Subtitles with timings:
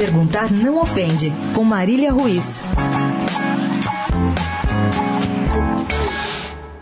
[0.00, 2.62] Perguntar não ofende, com Marília Ruiz.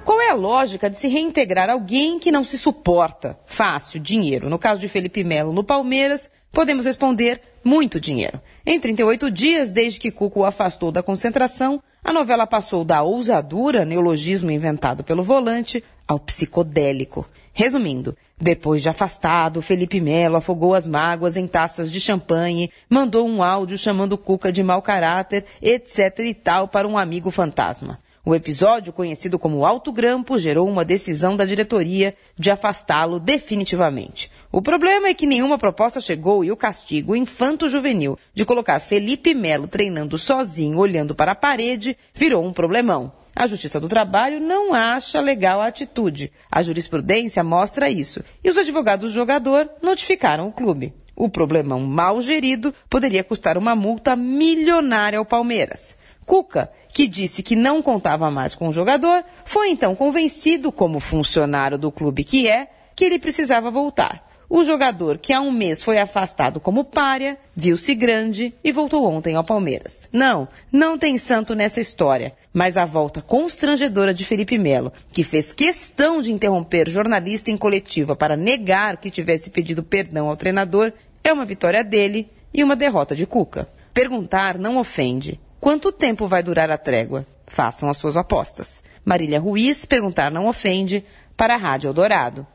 [0.04, 3.36] Qual é a lógica de se reintegrar alguém que não se suporta?
[3.44, 4.48] Fácil, dinheiro.
[4.48, 8.40] No caso de Felipe Melo no Palmeiras, podemos responder muito dinheiro.
[8.64, 13.84] Em 38 dias, desde que Cuco o afastou da concentração, a novela passou da ousadura,
[13.84, 17.26] neologismo inventado pelo volante, ao psicodélico.
[17.52, 23.42] Resumindo, depois de afastado, Felipe Melo afogou as mágoas em taças de champanhe, mandou um
[23.42, 27.98] áudio chamando Cuca de mau caráter, etc e tal para um amigo fantasma.
[28.24, 34.30] O episódio, conhecido como Alto Grampo, gerou uma decisão da diretoria de afastá-lo definitivamente.
[34.52, 39.66] O problema é que nenhuma proposta chegou e o castigo infanto-juvenil de colocar Felipe Melo
[39.66, 43.12] treinando sozinho, olhando para a parede, virou um problemão.
[43.38, 46.32] A Justiça do Trabalho não acha legal a atitude.
[46.50, 48.20] A jurisprudência mostra isso.
[48.42, 50.92] E os advogados do jogador notificaram o clube.
[51.14, 55.96] O problemão mal gerido poderia custar uma multa milionária ao Palmeiras.
[56.26, 61.78] Cuca, que disse que não contava mais com o jogador, foi então convencido, como funcionário
[61.78, 64.27] do clube que é, que ele precisava voltar.
[64.50, 69.36] O jogador, que há um mês foi afastado como párea, viu-se grande e voltou ontem
[69.36, 70.08] ao Palmeiras.
[70.10, 75.52] Não, não tem santo nessa história, mas a volta constrangedora de Felipe Melo, que fez
[75.52, 81.30] questão de interromper jornalista em coletiva para negar que tivesse pedido perdão ao treinador, é
[81.30, 83.68] uma vitória dele e uma derrota de Cuca.
[83.92, 85.38] Perguntar não ofende.
[85.60, 87.26] Quanto tempo vai durar a trégua?
[87.46, 88.82] Façam as suas apostas.
[89.04, 91.04] Marília Ruiz, perguntar não ofende,
[91.36, 92.46] para a Rádio Eldorado.